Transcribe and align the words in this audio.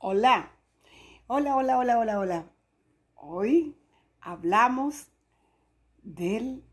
Hola, 0.00 0.52
hola, 1.26 1.56
hola, 1.56 1.76
hola, 1.76 1.98
hola, 1.98 2.18
hola. 2.20 2.52
Hoy 3.16 3.76
hablamos 4.20 5.08
del 6.04 6.64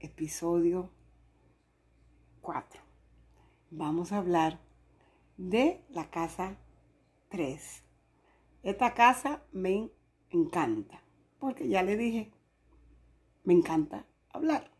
episodio 0.00 0.90
4. 2.42 2.82
Vamos 3.70 4.12
a 4.12 4.18
hablar 4.18 4.60
de 5.38 5.82
la 5.88 6.10
casa 6.10 6.58
3. 7.30 7.84
Esta 8.64 8.92
casa 8.92 9.42
me 9.50 9.90
encanta, 10.28 11.02
porque 11.38 11.70
ya 11.70 11.82
le 11.82 11.96
dije, 11.96 12.34
me 13.44 13.54
encanta 13.54 14.04
hablar. 14.28 14.70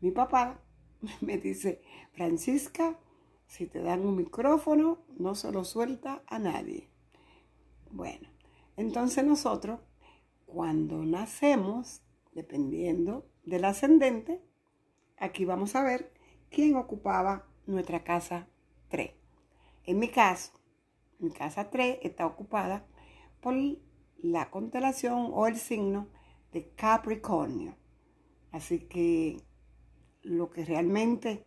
Mi 0.00 0.10
papá 0.10 0.60
me 1.20 1.38
dice, 1.38 1.80
Francisca, 2.12 2.98
si 3.46 3.66
te 3.66 3.80
dan 3.80 4.06
un 4.06 4.16
micrófono, 4.16 5.04
no 5.16 5.34
se 5.34 5.52
lo 5.52 5.64
suelta 5.64 6.22
a 6.26 6.38
nadie. 6.38 6.90
Bueno, 7.90 8.28
entonces 8.76 9.24
nosotros, 9.24 9.80
cuando 10.46 11.04
nacemos, 11.04 12.02
dependiendo 12.32 13.26
del 13.44 13.64
ascendente, 13.64 14.42
aquí 15.16 15.44
vamos 15.44 15.74
a 15.76 15.84
ver 15.84 16.12
quién 16.50 16.76
ocupaba 16.76 17.46
nuestra 17.66 18.02
casa 18.02 18.48
3. 18.88 19.12
En 19.84 19.98
mi 19.98 20.08
caso, 20.08 20.52
mi 21.18 21.30
casa 21.30 21.70
3 21.70 21.98
está 22.02 22.26
ocupada 22.26 22.86
por 23.40 23.54
la 24.18 24.50
constelación 24.50 25.30
o 25.32 25.46
el 25.46 25.56
signo 25.56 26.08
de 26.52 26.70
Capricornio. 26.70 27.76
Así 28.50 28.80
que 28.80 29.36
lo 30.22 30.50
que 30.50 30.64
realmente 30.64 31.44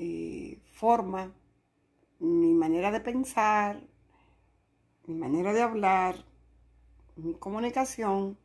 eh, 0.00 0.60
forma 0.74 1.34
mi 2.20 2.54
manera 2.54 2.92
de 2.92 3.00
pensar, 3.00 3.82
mi 5.06 5.14
manera 5.16 5.52
de 5.52 5.60
hablar, 5.60 6.24
mi 7.16 7.34
comunicación, 7.34 8.38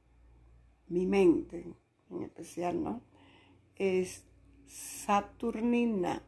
mi 0.88 1.06
mente 1.06 1.76
en 2.09 2.24
especial, 2.24 2.84
¿no? 2.84 3.02
Es 3.76 4.26
Saturnina. 4.66 6.24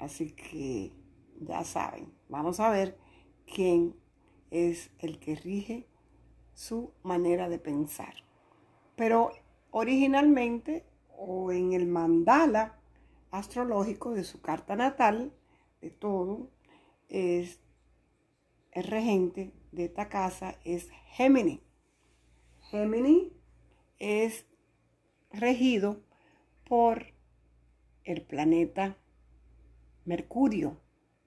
Así 0.00 0.32
que 0.32 0.92
ya 1.40 1.62
saben, 1.62 2.12
vamos 2.28 2.58
a 2.58 2.70
ver 2.70 2.98
quién 3.46 3.94
es 4.50 4.90
el 4.98 5.20
que 5.20 5.36
rige 5.36 5.86
su 6.54 6.90
manera 7.04 7.48
de 7.48 7.60
pensar. 7.60 8.14
Pero 8.96 9.30
originalmente 9.70 10.84
o 11.16 11.52
en 11.52 11.72
el 11.72 11.86
mandala 11.86 12.81
astrológico 13.32 14.12
de 14.12 14.22
su 14.22 14.40
carta 14.40 14.76
natal, 14.76 15.32
de 15.80 15.90
todo, 15.90 16.48
es 17.08 17.58
el 18.70 18.84
regente 18.84 19.52
de 19.72 19.86
esta 19.86 20.08
casa 20.08 20.58
es 20.64 20.88
Géminis. 21.08 21.60
Géminis 22.70 23.32
es 23.98 24.46
regido 25.30 26.00
por 26.68 27.06
el 28.04 28.22
planeta 28.22 28.96
Mercurio. 30.04 30.78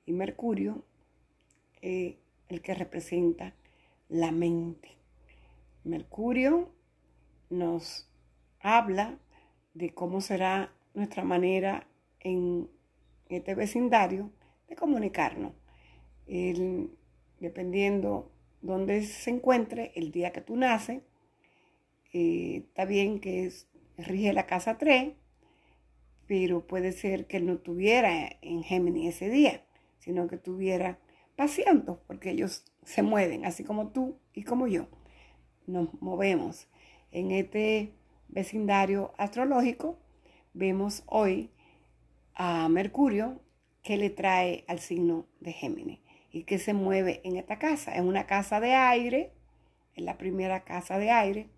Y 0.05 0.13
Mercurio 0.13 0.85
es 1.81 2.15
el 2.47 2.61
que 2.61 2.75
representa 2.75 3.53
la 4.09 4.31
mente. 4.31 4.89
Mercurio 5.83 6.69
nos 7.49 8.09
habla 8.59 9.17
de 9.73 9.93
cómo 9.93 10.21
será 10.21 10.71
nuestra 10.93 11.23
manera 11.23 11.87
en 12.25 12.67
este 13.29 13.53
vecindario 13.53 14.31
de 14.67 14.75
comunicarnos. 14.75 15.53
dependiendo 17.39 18.31
dónde 18.61 19.03
se 19.03 19.29
encuentre 19.29 19.91
el 19.95 20.11
día 20.11 20.31
que 20.31 20.41
tú 20.41 20.55
naces, 20.55 21.03
eh, 22.13 22.63
está 22.67 22.85
bien 22.85 23.19
que 23.19 23.51
rige 23.97 24.33
la 24.33 24.47
casa 24.47 24.79
3, 24.79 25.13
pero 26.25 26.65
puede 26.65 26.93
ser 26.93 27.27
que 27.27 27.39
no 27.39 27.53
estuviera 27.53 28.37
en 28.41 28.63
Géminis 28.63 29.15
ese 29.15 29.29
día, 29.29 29.63
sino 29.99 30.27
que 30.27 30.35
estuviera 30.35 30.97
paseando, 31.35 32.01
porque 32.07 32.31
ellos 32.31 32.65
se 32.83 33.03
mueven, 33.03 33.45
así 33.45 33.63
como 33.63 33.89
tú 33.89 34.17
y 34.33 34.43
como 34.43 34.65
yo. 34.65 34.87
Nos 35.67 35.93
movemos 36.01 36.67
en 37.11 37.29
este 37.31 37.93
vecindario 38.29 39.13
astrológico, 39.17 39.99
vemos 40.53 41.03
hoy 41.05 41.51
a 42.35 42.69
Mercurio 42.69 43.41
que 43.83 43.97
le 43.97 44.09
trae 44.09 44.65
al 44.67 44.79
signo 44.79 45.25
de 45.39 45.53
Géminis 45.53 45.99
y 46.31 46.43
que 46.43 46.59
se 46.59 46.73
mueve 46.73 47.21
en 47.23 47.37
esta 47.37 47.59
casa. 47.59 47.95
Es 47.95 48.01
una 48.01 48.25
casa 48.25 48.59
de 48.59 48.73
aire, 48.73 49.31
es 49.95 50.03
la 50.03 50.17
primera 50.17 50.63
casa 50.63 50.97
de 50.97 51.11
aire, 51.11 51.49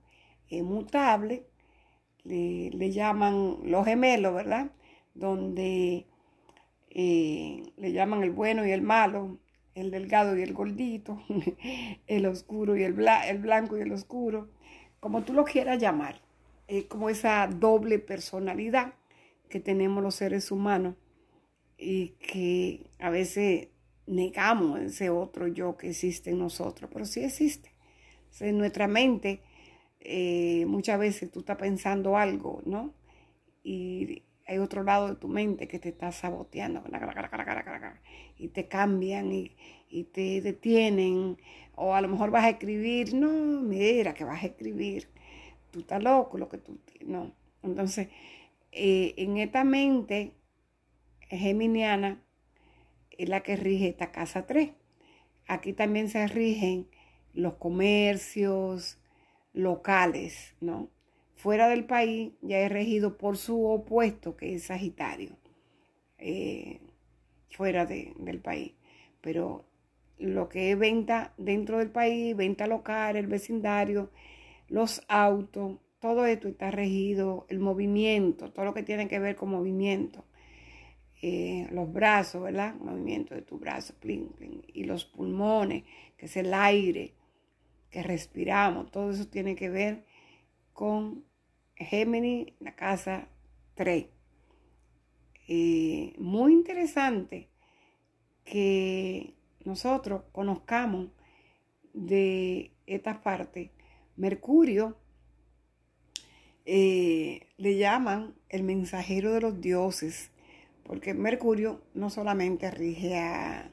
es 0.50 0.64
mutable, 0.64 1.46
le, 2.24 2.92
llaman 2.92 3.58
los 3.64 3.86
gemelos, 3.86 4.34
¿verdad? 4.34 4.72
Donde 5.14 6.06
eh, 6.90 7.64
le 7.78 7.92
llaman 7.92 8.24
el 8.24 8.32
bueno 8.32 8.66
y 8.66 8.72
el 8.72 8.82
malo, 8.82 9.40
el 9.74 9.92
delgado 9.92 10.38
y 10.38 10.44
el 10.44 10.54
gordito, 10.54 11.22
el 12.08 12.26
oscuro 12.26 12.76
y 12.76 12.84
el, 12.84 12.96
el 13.28 13.38
blanco 13.40 13.78
y 13.78 13.82
el 13.82 13.92
oscuro, 13.92 14.50
como 15.00 15.24
tú 15.24 15.34
lo 15.34 15.46
quieras 15.46 15.80
llamar 15.80 16.22
es 16.68 16.86
como 16.86 17.10
esa 17.10 17.48
doble 17.48 18.00
personalidad 18.00 18.94
que 19.48 19.60
tenemos 19.60 20.04
los 20.04 20.16
seres 20.16 20.52
humanos 20.52 20.96
y 21.78 22.10
que 22.20 22.90
a 23.00 23.10
veces 23.10 23.70
negamos 24.06 24.80
ese 24.80 25.10
otro 25.10 25.48
yo 25.48 25.78
que 25.78 25.90
existe 25.90 26.32
en 26.32 26.40
nosotros, 26.40 26.90
pero 26.92 27.06
sí 27.06 27.24
existe. 27.24 27.72
en 28.40 28.58
nuestra 28.58 28.88
mente 28.88 29.42
eh, 30.00 30.66
muchas 30.68 31.00
veces 31.00 31.32
tú 31.32 31.40
estás 31.40 31.58
pensando 31.58 32.18
algo, 32.18 32.62
¿no? 32.66 32.94
Y 33.64 34.24
hay 34.46 34.60
otro 34.60 34.84
lado 34.84 35.10
de 35.10 35.16
tu 35.16 35.28
mente 35.28 35.68
que 35.68 35.80
te 35.80 35.90
está 35.90 36.12
saboteando 36.12 36.84
y 38.38 38.48
te 38.48 38.68
cambian 38.68 39.32
y, 39.32 39.52
y 39.90 40.06
te 40.06 40.42
detienen. 40.42 41.38
O 41.76 41.94
a 41.94 42.02
lo 42.02 42.08
mejor 42.08 42.32
vas 42.32 42.46
a 42.46 42.50
escribir, 42.52 43.14
no, 43.14 43.62
mira 43.62 44.14
que 44.14 44.24
vas 44.24 44.44
a 44.44 44.48
escribir 44.48 45.10
tú 45.72 45.80
estás 45.80 46.02
loco, 46.02 46.38
lo 46.38 46.50
que 46.50 46.58
tú... 46.58 46.80
No. 47.06 47.32
Entonces, 47.64 48.10
eh, 48.72 49.14
en 49.18 49.38
esta 49.38 49.64
mente 49.64 50.34
geminiana 51.30 52.24
es 53.12 53.30
la 53.30 53.42
que 53.42 53.56
rige 53.56 53.90
esta 53.90 54.12
casa 54.12 54.46
3. 54.46 54.72
Aquí 55.48 55.74
también 55.74 56.10
se 56.10 56.28
rigen 56.28 56.88
los 57.34 57.56
comercios 57.56 59.00
locales, 59.54 60.56
¿no? 60.60 60.90
Fuera 61.36 61.68
del 61.70 61.86
país 61.86 62.34
ya 62.42 62.60
es 62.60 62.72
regido 62.72 63.18
por 63.18 63.38
su 63.38 63.66
opuesto, 63.66 64.36
que 64.36 64.56
es 64.56 64.66
Sagitario, 64.66 65.38
eh, 66.18 66.80
fuera 67.52 67.86
del 67.86 68.40
país. 68.40 68.74
Pero 69.22 69.66
lo 70.18 70.50
que 70.50 70.72
es 70.72 70.80
venta 70.80 71.34
dentro 71.38 71.78
del 71.78 71.92
país, 71.92 72.36
venta 72.36 72.68
local, 72.68 73.16
el 73.16 73.28
vecindario, 73.28 74.10
los 74.68 75.04
autos, 75.08 75.78
todo 76.00 76.26
esto 76.26 76.48
está 76.48 76.72
regido, 76.72 77.46
el 77.50 77.60
movimiento, 77.60 78.52
todo 78.52 78.66
lo 78.66 78.74
que 78.74 78.84
tiene 78.84 79.08
que 79.08 79.20
ver 79.20 79.36
con 79.36 79.50
movimiento. 79.50 80.26
Eh, 81.22 81.68
los 81.72 81.92
brazos, 81.92 82.44
¿verdad? 82.44 82.76
Movimiento 82.76 83.34
de 83.34 83.42
tu 83.42 83.58
brazo, 83.58 83.96
y 84.04 84.84
los 84.84 85.06
pulmones, 85.06 85.84
que 86.16 86.28
es 86.28 86.38
el 86.38 86.54
aire 86.54 87.16
que 87.90 88.04
respiramos, 88.04 88.92
todo 88.92 89.10
eso 89.10 89.28
tiene 89.28 89.56
que 89.56 89.70
ver 89.70 90.06
con 90.74 91.26
Géminis, 91.76 92.54
la 92.60 92.76
casa 92.76 93.30
3. 93.76 94.08
Eh, 95.48 96.14
muy 96.20 96.54
interesante 96.54 97.50
que 98.44 99.34
nosotros 99.66 100.24
conozcamos 100.32 101.10
de 101.94 102.74
esta 102.86 103.22
parte 103.22 103.72
Mercurio 104.18 104.98
eh, 106.70 107.48
le 107.56 107.78
llaman 107.78 108.36
el 108.50 108.64
mensajero 108.64 109.32
de 109.32 109.40
los 109.40 109.62
dioses, 109.62 110.32
porque 110.84 111.14
Mercurio 111.14 111.82
no 111.94 112.10
solamente 112.10 112.70
rige 112.70 113.18
a, 113.18 113.72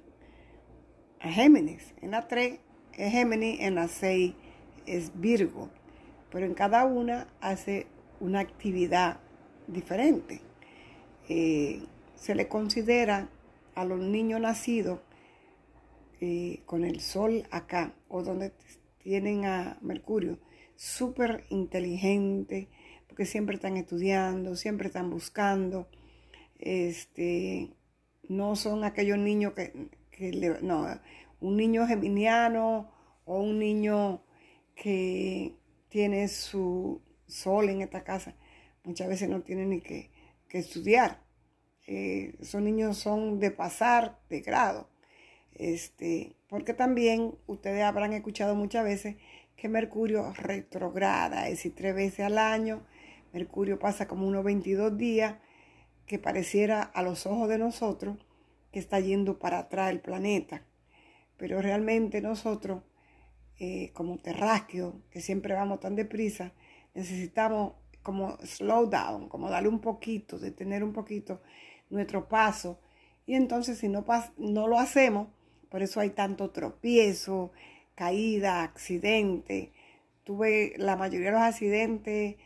Géminis, 1.19 1.93
en 2.03 2.13
la 2.13 2.29
3 2.29 2.61
es 2.97 3.13
Géminis, 3.13 3.61
en 3.61 3.75
la 3.75 3.89
6 3.89 4.35
es 4.87 5.11
Virgo, 5.21 5.71
pero 6.31 6.47
en 6.47 6.55
cada 6.55 6.85
una 6.85 7.27
hace 7.41 7.89
una 8.21 8.39
actividad 8.39 9.19
diferente. 9.67 10.43
Eh, 11.29 11.83
se 12.15 12.37
le 12.37 12.47
considera 12.47 13.29
a 13.75 13.85
los 13.85 13.99
niños 13.99 14.41
nacidos 14.41 15.01
eh, 16.21 16.61
con 16.65 16.85
el 16.85 17.01
sol 17.01 17.43
acá, 17.51 17.93
o 18.07 18.23
donde 18.23 18.53
tienen 19.03 19.47
a 19.47 19.79
Mercurio 19.81 20.39
súper 20.77 21.45
inteligente, 21.51 22.69
porque 23.15 23.27
siempre 23.27 23.55
están 23.55 23.77
estudiando, 23.77 24.57
siempre 24.57 24.89
están 24.89 25.09
buscando. 25.09 25.87
Este, 26.59 27.71
no 28.29 28.57
son 28.57 28.83
aquellos 28.83 29.19
niños 29.19 29.53
que, 29.53 29.89
que 30.11 30.33
le, 30.33 30.61
no, 30.63 30.85
un 31.41 31.57
niño 31.57 31.87
geminiano 31.87 32.91
o 33.25 33.41
un 33.41 33.61
niño 33.61 34.21
que 34.75 35.55
tiene 35.91 36.27
su 36.27 37.03
sol 37.29 37.69
en 37.69 37.83
esta 37.83 38.03
casa, 38.03 38.35
muchas 38.83 39.07
veces 39.07 39.29
no 39.29 39.43
tiene 39.43 39.65
ni 39.65 39.81
que, 39.81 40.11
estudiar. 40.51 41.21
Eh, 41.87 42.35
esos 42.41 42.63
niños 42.63 42.97
son 42.99 43.39
de 43.39 43.53
pasar 43.53 44.19
de 44.29 44.41
grado. 44.41 44.89
Este, 45.55 46.35
porque 46.49 46.75
también 46.75 47.37
ustedes 47.47 47.83
habrán 47.83 48.13
escuchado 48.13 48.57
muchas 48.57 48.85
veces 48.85 49.17
que 49.57 49.69
Mercurio 49.69 50.33
retrograda, 50.33 51.49
es 51.49 51.59
decir, 51.59 51.75
tres 51.77 51.95
veces 51.95 52.27
al 52.27 52.39
año. 52.39 52.85
Mercurio 53.35 53.81
pasa 53.81 54.07
como 54.07 54.29
unos 54.29 54.45
22 54.45 54.97
días, 54.97 55.35
que 56.07 56.21
pareciera 56.21 56.83
a 56.83 57.03
los 57.03 57.27
ojos 57.27 57.49
de 57.49 57.59
nosotros 57.59 58.17
que 58.71 58.79
está 58.79 59.01
yendo 59.01 59.41
para 59.41 59.59
atrás 59.59 59.91
el 59.91 60.01
planeta. 60.01 60.63
Pero 61.37 61.61
realmente 61.61 62.21
nosotros, 62.21 62.83
eh, 63.59 63.91
como 63.93 64.19
terráqueo, 64.19 65.01
que 65.11 65.21
siempre 65.21 65.55
vamos 65.55 65.81
tan 65.81 65.97
deprisa, 65.97 66.53
necesitamos 66.95 67.73
como 68.05 68.37
slow 68.45 68.89
down, 68.89 69.29
como 69.29 69.51
darle 69.51 69.69
un 69.69 69.81
poquito, 69.81 70.39
detener 70.39 70.85
un 70.85 70.93
poquito 70.93 71.41
nuestro 71.91 72.29
paso. 72.29 72.79
Y 73.27 73.35
entonces 73.35 73.79
si 73.79 73.89
no, 73.89 74.05
no 74.39 74.69
lo 74.69 74.79
hacemos, 74.79 75.27
por 75.71 75.83
eso 75.83 75.99
hay 75.99 76.11
tanto 76.11 76.51
tropiezo, 76.51 77.51
caída, 77.97 78.63
accidente. 78.63 79.73
Tuve 80.23 80.75
la 80.77 80.95
mayoría 80.95 81.29
de 81.29 81.33
los 81.33 81.43
accidentes 81.43 82.37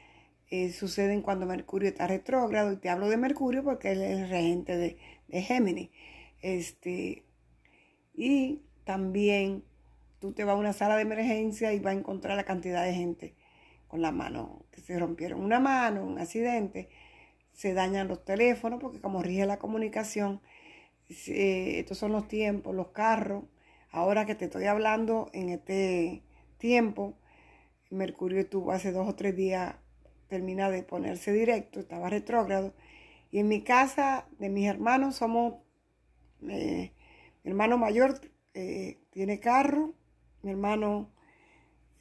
eh, 0.51 0.73
suceden 0.73 1.23
cuando 1.23 1.47
Mercurio 1.47 1.89
está 1.89 2.07
retrógrado 2.07 2.73
y 2.73 2.77
te 2.77 2.89
hablo 2.89 3.09
de 3.09 3.17
Mercurio 3.17 3.63
porque 3.63 3.93
él 3.93 4.03
es 4.03 4.19
el 4.19 4.29
regente 4.29 4.77
de, 4.77 4.97
Géminis. 5.43 5.91
Este, 6.41 7.25
y 8.15 8.63
también 8.85 9.65
tú 10.21 10.33
te 10.33 10.45
vas 10.45 10.55
a 10.55 10.59
una 10.59 10.73
sala 10.73 10.97
de 10.97 11.03
emergencia 11.03 11.73
y 11.73 11.81
vas 11.81 11.95
a 11.95 11.99
encontrar 11.99 12.37
la 12.37 12.45
cantidad 12.45 12.85
de 12.85 12.95
gente 12.95 13.35
con 13.89 14.03
la 14.03 14.13
mano, 14.13 14.65
que 14.71 14.81
se 14.81 14.99
rompieron 14.99 15.41
una 15.41 15.61
mano, 15.61 16.05
un 16.05 16.19
accidente, 16.19 16.89
se 17.53 17.75
dañan 17.75 18.09
los 18.09 18.25
teléfonos 18.25 18.81
porque 18.81 19.01
como 19.01 19.23
rige 19.23 19.47
la 19.47 19.59
comunicación, 19.59 20.41
estos 21.09 21.99
son 21.99 22.13
los 22.13 22.29
tiempos, 22.29 22.75
los 22.75 22.89
carros, 22.89 23.45
ahora 23.91 24.27
que 24.27 24.35
te 24.35 24.45
estoy 24.47 24.65
hablando 24.65 25.31
en 25.33 25.49
este 25.49 26.23
tiempo, 26.59 27.19
Mercurio 27.91 28.41
estuvo 28.41 28.73
hace 28.73 28.93
dos 28.93 29.09
o 29.09 29.15
tres 29.15 29.35
días, 29.35 29.77
termina 30.29 30.71
de 30.71 30.83
ponerse 30.83 31.33
directo, 31.33 31.81
estaba 31.81 32.09
retrógrado, 32.09 32.75
y 33.31 33.41
en 33.41 33.49
mi 33.49 33.63
casa 33.63 34.27
de 34.39 34.49
mis 34.49 34.69
hermanos 34.69 35.17
somos, 35.17 35.55
eh, 36.49 36.93
mi 37.43 37.51
hermano 37.51 37.79
mayor 37.79 38.21
eh, 38.55 39.01
tiene 39.11 39.41
carro, 39.41 39.95
mi 40.43 40.51
hermano 40.51 41.11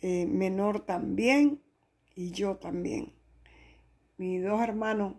eh, 0.01 0.25
menor 0.25 0.85
también, 0.85 1.61
y 2.15 2.31
yo 2.31 2.57
también. 2.57 3.13
Mis 4.17 4.43
dos 4.43 4.59
hermanos, 4.61 5.15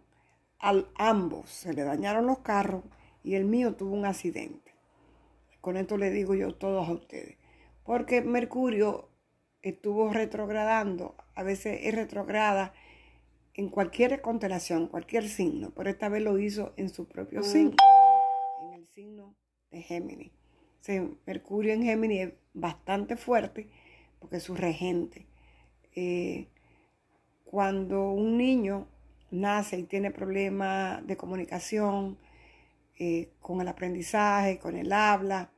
al 0.58 0.90
ambos 0.96 1.48
se 1.48 1.72
le 1.72 1.84
dañaron 1.84 2.26
los 2.26 2.40
carros 2.40 2.82
y 3.22 3.36
el 3.36 3.44
mío 3.44 3.76
tuvo 3.76 3.94
un 3.94 4.04
accidente. 4.04 4.74
Con 5.60 5.76
esto 5.76 5.96
le 5.96 6.10
digo 6.10 6.34
yo 6.34 6.54
todos 6.54 6.88
a 6.88 6.92
ustedes. 6.92 7.38
Porque 7.84 8.20
Mercurio 8.20 9.08
estuvo 9.62 10.12
retrogradando, 10.12 11.14
a 11.36 11.44
veces 11.44 11.80
es 11.84 11.94
retrograda 11.94 12.74
en 13.58 13.70
cualquier 13.70 14.20
constelación, 14.20 14.86
cualquier 14.86 15.28
signo, 15.28 15.72
pero 15.74 15.90
esta 15.90 16.08
vez 16.08 16.22
lo 16.22 16.38
hizo 16.38 16.72
en 16.76 16.90
su 16.90 17.08
propio 17.08 17.42
signo, 17.42 17.74
en 18.62 18.72
el 18.74 18.86
signo 18.86 19.34
de 19.72 19.82
Géminis. 19.82 20.30
Mercurio 21.26 21.74
en 21.74 21.82
Géminis 21.82 22.28
es 22.28 22.34
bastante 22.54 23.16
fuerte 23.16 23.68
porque 24.20 24.36
es 24.36 24.44
su 24.44 24.54
regente. 24.54 25.26
Eh, 25.96 26.46
cuando 27.44 28.12
un 28.12 28.38
niño 28.38 28.86
nace 29.32 29.76
y 29.76 29.82
tiene 29.82 30.12
problemas 30.12 31.04
de 31.04 31.16
comunicación, 31.16 32.16
eh, 32.96 33.32
con 33.40 33.60
el 33.60 33.66
aprendizaje, 33.66 34.60
con 34.60 34.76
el 34.76 34.92
habla, 34.92 35.50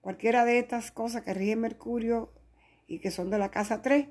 cualquiera 0.00 0.44
de 0.44 0.60
estas 0.60 0.92
cosas 0.92 1.22
que 1.22 1.34
rige 1.34 1.56
Mercurio 1.56 2.32
y 2.86 3.00
que 3.00 3.10
son 3.10 3.30
de 3.30 3.38
la 3.38 3.50
casa 3.50 3.82
3, 3.82 4.06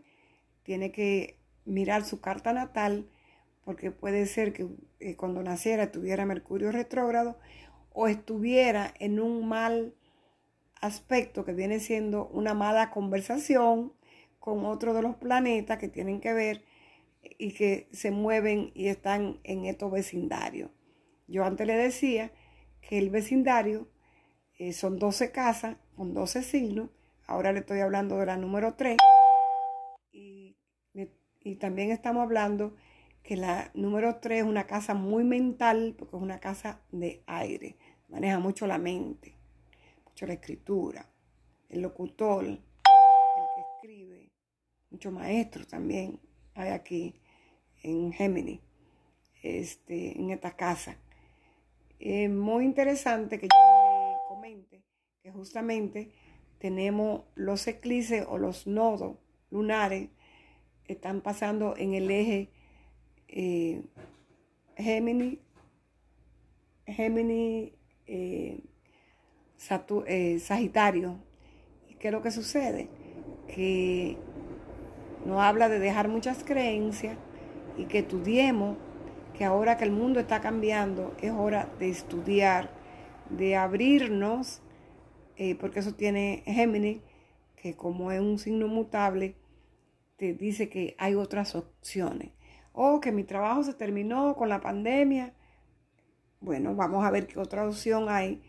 tiene 0.63 0.91
que 0.91 1.37
mirar 1.63 2.03
su 2.03 2.19
carta 2.19 2.51
natal 2.51 3.07
porque 3.63 3.91
puede 3.91 4.25
ser 4.25 4.53
que 4.53 4.67
eh, 4.99 5.15
cuando 5.15 5.43
naciera 5.43 5.91
tuviera 5.91 6.25
Mercurio 6.25 6.71
retrógrado 6.71 7.37
o 7.93 8.07
estuviera 8.07 8.93
en 8.99 9.19
un 9.19 9.47
mal 9.47 9.93
aspecto 10.81 11.45
que 11.45 11.53
viene 11.53 11.79
siendo 11.79 12.27
una 12.27 12.53
mala 12.53 12.89
conversación 12.89 13.93
con 14.39 14.65
otro 14.65 14.93
de 14.93 15.03
los 15.03 15.15
planetas 15.15 15.77
que 15.77 15.87
tienen 15.87 16.19
que 16.19 16.33
ver 16.33 16.63
y 17.37 17.53
que 17.53 17.87
se 17.91 18.09
mueven 18.09 18.71
y 18.73 18.87
están 18.87 19.39
en 19.43 19.65
estos 19.65 19.91
vecindarios. 19.91 20.71
Yo 21.27 21.45
antes 21.45 21.67
le 21.67 21.75
decía 21.75 22.31
que 22.81 22.97
el 22.97 23.11
vecindario 23.11 23.87
eh, 24.57 24.73
son 24.73 24.97
12 24.97 25.31
casas 25.31 25.77
con 25.95 26.13
12 26.13 26.41
signos. 26.41 26.89
Ahora 27.27 27.53
le 27.53 27.59
estoy 27.59 27.79
hablando 27.79 28.17
de 28.17 28.25
la 28.25 28.37
número 28.37 28.73
3. 28.73 28.97
Y, 30.11 30.57
y 31.39 31.55
también 31.55 31.91
estamos 31.91 32.23
hablando 32.23 32.75
que 33.23 33.35
la 33.35 33.71
número 33.73 34.17
3 34.17 34.39
es 34.39 34.45
una 34.45 34.67
casa 34.67 34.93
muy 34.93 35.23
mental 35.23 35.95
porque 35.97 36.15
es 36.15 36.21
una 36.21 36.39
casa 36.39 36.81
de 36.91 37.23
aire. 37.27 37.77
Maneja 38.09 38.39
mucho 38.39 38.67
la 38.67 38.77
mente, 38.77 39.35
mucho 40.05 40.25
la 40.25 40.33
escritura, 40.33 41.09
el 41.69 41.81
locutor, 41.81 42.45
el 42.45 42.57
que 42.57 43.61
escribe, 43.75 44.31
muchos 44.89 45.13
maestros 45.13 45.67
también 45.67 46.19
hay 46.55 46.69
aquí 46.69 47.15
en 47.83 48.11
Géminis, 48.11 48.59
este, 49.41 50.19
en 50.19 50.31
esta 50.31 50.55
casa. 50.55 50.97
Es 51.99 52.29
muy 52.29 52.65
interesante 52.65 53.39
que 53.39 53.47
yo 53.47 53.55
le 53.55 54.17
comente 54.27 54.83
que 55.21 55.31
justamente 55.31 56.11
tenemos 56.57 57.23
los 57.35 57.67
eclipses 57.67 58.25
o 58.27 58.37
los 58.37 58.67
nodos 58.67 59.17
lunares 59.49 60.09
están 60.85 61.21
pasando 61.21 61.75
en 61.77 61.93
el 61.93 62.09
eje 62.09 62.49
eh, 63.31 63.81
Géminis, 64.75 65.39
eh, 66.85 68.61
eh, 70.07 70.39
Sagitario. 70.39 71.19
¿Y 71.89 71.95
qué 71.95 72.07
es 72.09 72.11
lo 72.11 72.21
que 72.21 72.31
sucede? 72.31 72.89
Que 73.47 74.17
nos 75.25 75.41
habla 75.41 75.69
de 75.69 75.79
dejar 75.79 76.07
muchas 76.07 76.43
creencias 76.43 77.17
y 77.77 77.85
que 77.85 77.99
estudiemos 77.99 78.77
que 79.33 79.45
ahora 79.45 79.77
que 79.77 79.85
el 79.85 79.91
mundo 79.91 80.19
está 80.19 80.41
cambiando 80.41 81.15
es 81.21 81.31
hora 81.31 81.67
de 81.79 81.89
estudiar, 81.89 82.69
de 83.29 83.55
abrirnos, 83.55 84.61
eh, 85.37 85.55
porque 85.55 85.79
eso 85.79 85.93
tiene 85.93 86.43
Géminis, 86.45 87.01
que 87.55 87.75
como 87.75 88.11
es 88.11 88.19
un 88.19 88.39
signo 88.39 88.67
mutable, 88.67 89.35
te 90.17 90.33
dice 90.33 90.69
que 90.69 90.95
hay 90.99 91.15
otras 91.15 91.55
opciones. 91.55 92.29
O 92.73 92.99
que 92.99 93.11
mi 93.11 93.23
trabajo 93.23 93.63
se 93.63 93.73
terminó 93.73 94.35
con 94.35 94.49
la 94.49 94.61
pandemia. 94.61 95.33
Bueno, 96.39 96.75
vamos 96.75 97.05
a 97.05 97.11
ver 97.11 97.27
qué 97.27 97.39
otra 97.39 97.67
opción 97.67 98.07
hay 98.09 98.41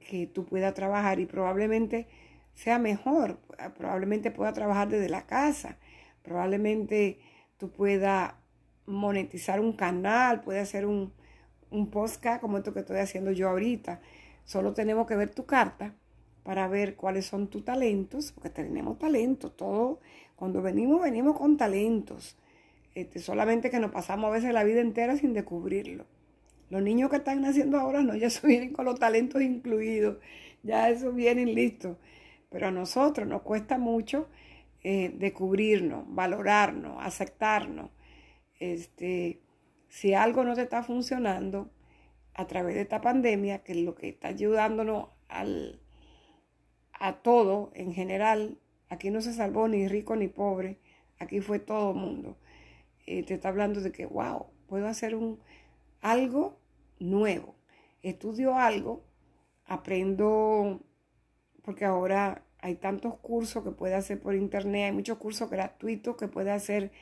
que 0.00 0.26
tú 0.26 0.44
puedas 0.44 0.74
trabajar 0.74 1.18
y 1.20 1.26
probablemente 1.26 2.06
sea 2.54 2.78
mejor. 2.78 3.38
Probablemente 3.76 4.30
pueda 4.30 4.52
trabajar 4.52 4.88
desde 4.88 5.08
la 5.08 5.26
casa. 5.26 5.78
Probablemente 6.22 7.18
tú 7.56 7.70
puedas 7.70 8.34
monetizar 8.86 9.60
un 9.60 9.72
canal, 9.72 10.42
puede 10.42 10.60
hacer 10.60 10.86
un, 10.86 11.12
un 11.70 11.90
podcast 11.90 12.40
como 12.40 12.58
esto 12.58 12.72
que 12.72 12.80
estoy 12.80 12.98
haciendo 12.98 13.32
yo 13.32 13.48
ahorita. 13.48 14.00
Solo 14.44 14.74
tenemos 14.74 15.06
que 15.06 15.16
ver 15.16 15.30
tu 15.30 15.46
carta 15.46 15.94
para 16.42 16.68
ver 16.68 16.94
cuáles 16.94 17.26
son 17.26 17.48
tus 17.48 17.64
talentos, 17.64 18.32
porque 18.32 18.50
tenemos 18.50 18.98
talentos, 18.98 19.56
todo, 19.56 20.00
cuando 20.36 20.60
venimos, 20.60 21.02
venimos 21.02 21.36
con 21.38 21.56
talentos. 21.56 22.36
Este, 22.94 23.18
solamente 23.18 23.70
que 23.70 23.80
nos 23.80 23.90
pasamos 23.90 24.28
a 24.28 24.34
veces 24.34 24.52
la 24.52 24.64
vida 24.64 24.80
entera 24.80 25.16
sin 25.16 25.32
descubrirlo. 25.32 26.06
Los 26.70 26.82
niños 26.82 27.10
que 27.10 27.16
están 27.16 27.40
naciendo 27.42 27.78
ahora 27.78 28.02
no, 28.02 28.14
ya 28.14 28.30
se 28.30 28.46
vienen 28.46 28.72
con 28.72 28.84
los 28.84 28.98
talentos 28.98 29.42
incluidos, 29.42 30.18
ya 30.62 30.88
eso 30.88 31.12
vienen 31.12 31.54
listos. 31.54 31.96
Pero 32.50 32.68
a 32.68 32.70
nosotros 32.70 33.26
nos 33.26 33.42
cuesta 33.42 33.78
mucho 33.78 34.28
eh, 34.82 35.12
descubrirnos, 35.16 36.04
valorarnos, 36.08 36.96
aceptarnos. 37.00 37.90
Este, 38.60 39.40
si 39.88 40.14
algo 40.14 40.44
no 40.44 40.54
te 40.54 40.62
está 40.62 40.82
funcionando 40.82 41.70
a 42.34 42.46
través 42.46 42.74
de 42.74 42.82
esta 42.82 43.00
pandemia, 43.00 43.64
que 43.64 43.72
es 43.72 43.78
lo 43.78 43.94
que 43.94 44.08
está 44.10 44.28
ayudándonos 44.28 45.08
al, 45.28 45.80
a 46.92 47.14
todo 47.22 47.70
en 47.74 47.92
general, 47.92 48.58
aquí 48.88 49.10
no 49.10 49.20
se 49.20 49.32
salvó 49.32 49.68
ni 49.68 49.88
rico 49.88 50.16
ni 50.16 50.28
pobre, 50.28 50.78
aquí 51.18 51.40
fue 51.40 51.58
todo 51.58 51.92
el 51.92 51.96
mundo. 51.96 52.36
Eh, 53.06 53.22
te 53.24 53.34
está 53.34 53.48
hablando 53.48 53.80
de 53.80 53.92
que, 53.92 54.06
wow, 54.06 54.46
puedo 54.66 54.86
hacer 54.86 55.14
un, 55.14 55.40
algo 56.00 56.58
nuevo. 56.98 57.54
Estudio 58.02 58.56
algo, 58.56 59.04
aprendo 59.64 60.80
porque 61.62 61.84
ahora 61.84 62.44
hay 62.58 62.76
tantos 62.76 63.18
cursos 63.18 63.64
que 63.64 63.70
puede 63.70 63.94
hacer 63.94 64.20
por 64.20 64.34
internet, 64.34 64.86
hay 64.86 64.92
muchos 64.92 65.18
cursos 65.18 65.50
gratuitos 65.50 66.16
que 66.16 66.28
puede 66.28 66.50
hacer 66.50 66.92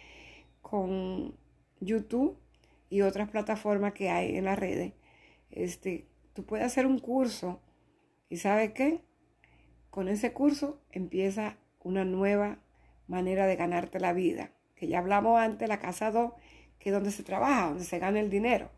con 0.60 1.36
YouTube 1.80 2.38
y 2.88 3.02
otras 3.02 3.30
plataformas 3.30 3.92
que 3.92 4.08
hay 4.08 4.36
en 4.36 4.44
las 4.44 4.58
redes. 4.58 4.92
Este, 5.50 6.06
tú 6.32 6.44
puedes 6.44 6.66
hacer 6.66 6.86
un 6.86 6.98
curso 6.98 7.60
y 8.28 8.38
¿sabes 8.38 8.72
qué? 8.72 9.00
Con 9.90 10.08
ese 10.08 10.32
curso 10.32 10.80
empieza 10.90 11.58
una 11.80 12.04
nueva 12.04 12.58
manera 13.08 13.46
de 13.46 13.56
ganarte 13.56 14.00
la 14.00 14.12
vida, 14.12 14.52
que 14.82 14.88
ya 14.88 14.98
hablamos 14.98 15.38
antes, 15.38 15.68
la 15.68 15.78
casa 15.78 16.10
2, 16.10 16.32
que 16.80 16.88
es 16.88 16.92
donde 16.92 17.12
se 17.12 17.22
trabaja, 17.22 17.68
donde 17.68 17.84
se 17.84 18.00
gana 18.00 18.18
el 18.18 18.30
dinero. 18.30 18.68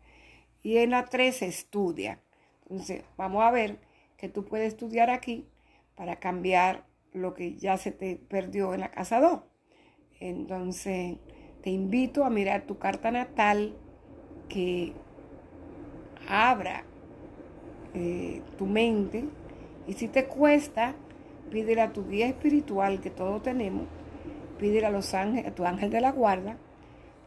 Y 0.61 0.77
en 0.77 0.91
la 0.91 1.05
3 1.05 1.35
se 1.35 1.47
estudia. 1.47 2.19
Entonces, 2.69 3.01
vamos 3.17 3.41
a 3.41 3.49
ver 3.49 3.79
que 4.15 4.29
tú 4.29 4.45
puedes 4.45 4.67
estudiar 4.67 5.09
aquí 5.09 5.47
para 5.95 6.17
cambiar 6.17 6.85
lo 7.11 7.33
que 7.33 7.55
ya 7.55 7.77
se 7.77 7.91
te 7.91 8.17
perdió 8.17 8.75
en 8.75 8.81
la 8.81 8.91
casa 8.91 9.19
2. 9.19 9.41
Entonces, 10.19 11.17
te 11.63 11.71
invito 11.71 12.23
a 12.23 12.29
mirar 12.29 12.67
tu 12.67 12.77
carta 12.77 13.09
natal 13.09 13.75
que 14.47 14.93
abra 16.29 16.83
eh, 17.95 18.43
tu 18.59 18.67
mente 18.67 19.25
y 19.87 19.93
si 19.93 20.07
te 20.07 20.25
cuesta, 20.25 20.93
pídele 21.49 21.81
a 21.81 21.93
tu 21.93 22.07
guía 22.07 22.27
espiritual 22.27 23.01
que 23.01 23.09
todos 23.09 23.41
tenemos, 23.41 23.87
pídele 24.57 24.85
a 24.85 24.91
los 24.91 25.13
ángeles, 25.13 25.47
a 25.47 25.55
tu 25.55 25.65
ángel 25.65 25.89
de 25.89 26.01
la 26.01 26.11
guarda, 26.11 26.57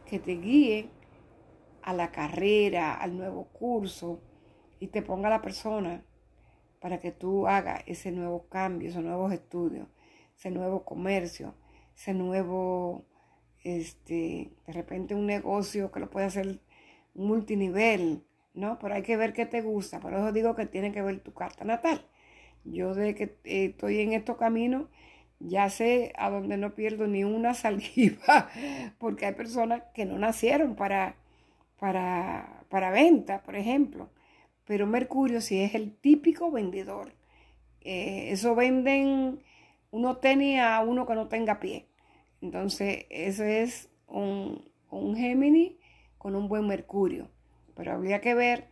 que 0.05 0.19
te 0.19 0.33
guíe 0.33 0.89
a 1.81 1.93
la 1.93 2.11
carrera, 2.11 2.93
al 2.93 3.17
nuevo 3.17 3.45
curso 3.45 4.21
y 4.79 4.87
te 4.87 5.01
ponga 5.01 5.29
la 5.29 5.41
persona 5.41 6.03
para 6.79 6.99
que 6.99 7.11
tú 7.11 7.47
hagas 7.47 7.83
ese 7.85 8.11
nuevo 8.11 8.47
cambio, 8.47 8.89
esos 8.89 9.03
nuevos 9.03 9.33
estudios, 9.33 9.87
ese 10.37 10.51
nuevo 10.51 10.85
comercio, 10.85 11.53
ese 11.95 12.13
nuevo, 12.13 13.05
este, 13.63 14.51
de 14.65 14.73
repente 14.73 15.15
un 15.15 15.25
negocio 15.25 15.91
que 15.91 15.99
lo 15.99 16.09
puede 16.09 16.27
hacer 16.27 16.61
multinivel, 17.13 18.23
¿no? 18.53 18.79
Pero 18.79 18.95
hay 18.95 19.03
que 19.03 19.17
ver 19.17 19.33
qué 19.33 19.45
te 19.45 19.61
gusta, 19.61 19.99
por 19.99 20.13
eso 20.13 20.31
digo 20.31 20.55
que 20.55 20.65
tiene 20.65 20.91
que 20.91 21.01
ver 21.01 21.19
tu 21.19 21.33
carta 21.33 21.65
natal. 21.65 22.05
Yo 22.63 22.93
de 22.93 23.15
que 23.15 23.23
eh, 23.43 23.65
estoy 23.65 23.99
en 23.99 24.13
estos 24.13 24.37
caminos, 24.37 24.87
ya 25.39 25.69
sé 25.69 26.13
a 26.17 26.29
dónde 26.29 26.57
no 26.57 26.75
pierdo 26.75 27.07
ni 27.07 27.23
una 27.23 27.53
saliva, 27.55 28.49
porque 28.97 29.25
hay 29.25 29.33
personas 29.33 29.83
que 29.93 30.05
no 30.05 30.17
nacieron 30.17 30.75
para, 30.75 31.15
para, 31.79 32.63
para 32.69 32.91
venta, 32.91 33.41
por 33.43 33.55
ejemplo. 33.55 34.09
Pero 34.65 34.85
Mercurio 34.87 35.41
sí 35.41 35.61
es 35.61 35.75
el 35.75 35.95
típico 35.95 36.51
vendedor. 36.51 37.13
Eh, 37.81 38.29
eso 38.31 38.55
venden 38.55 39.41
uno 39.91 40.17
tenis 40.17 40.59
a 40.59 40.81
uno 40.81 41.07
que 41.07 41.15
no 41.15 41.27
tenga 41.27 41.59
pie. 41.59 41.87
Entonces, 42.41 43.05
eso 43.09 43.43
es 43.43 43.89
un, 44.07 44.69
un 44.91 45.15
Géminis 45.15 45.73
con 46.17 46.35
un 46.35 46.47
buen 46.47 46.67
Mercurio. 46.67 47.29
Pero 47.75 47.93
habría 47.93 48.21
que 48.21 48.35
ver 48.35 48.67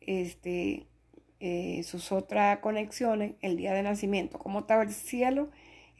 este, 0.00 0.86
eh, 1.40 1.82
sus 1.84 2.12
otras 2.12 2.58
conexiones 2.58 3.34
el 3.40 3.56
día 3.56 3.72
de 3.72 3.82
nacimiento, 3.82 4.38
cómo 4.38 4.60
estaba 4.60 4.82
el 4.82 4.92
cielo 4.92 5.50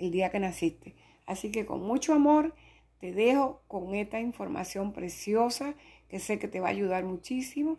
el 0.01 0.11
día 0.11 0.31
que 0.31 0.41
naciste. 0.41 0.95
Así 1.27 1.53
que 1.53 1.67
con 1.67 1.83
mucho 1.83 2.15
amor 2.15 2.55
te 3.01 3.13
dejo 3.13 3.63
con 3.69 3.95
esta 3.95 4.21
información 4.21 4.93
preciosa 4.93 5.75
que 6.09 6.19
sé 6.19 6.39
que 6.39 6.49
te 6.49 6.61
va 6.61 6.69
a 6.69 6.73
ayudar 6.73 7.05
muchísimo. 7.05 7.77